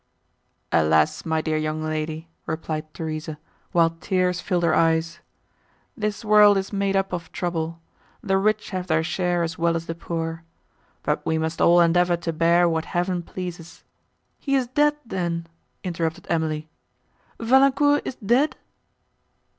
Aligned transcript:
"Alas! 0.71 1.25
my 1.27 1.41
dear 1.41 1.57
young 1.57 1.83
lady," 1.83 2.27
replied 2.47 2.91
Theresa, 2.91 3.37
while 3.71 3.91
tears 4.01 4.41
filled 4.41 4.63
her 4.63 4.73
eyes, 4.73 5.19
"this 5.95 6.25
world 6.25 6.57
is 6.57 6.73
made 6.73 6.95
up 6.95 7.13
of 7.13 7.31
trouble! 7.31 7.79
the 8.23 8.35
rich 8.39 8.71
have 8.71 8.87
their 8.87 9.03
share 9.03 9.43
as 9.43 9.59
well 9.59 9.75
as 9.75 9.85
the 9.85 9.93
poor! 9.93 10.41
But 11.03 11.23
we 11.23 11.37
must 11.37 11.61
all 11.61 11.79
endeavour 11.79 12.17
to 12.17 12.33
bear 12.33 12.67
what 12.67 12.85
Heaven 12.85 13.21
pleases." 13.21 13.83
"He 14.39 14.55
is 14.55 14.65
dead, 14.69 14.95
then!"—interrupted 15.05 16.25
Emily—"Valancourt 16.31 18.01
is 18.03 18.15
dead!" 18.15 18.55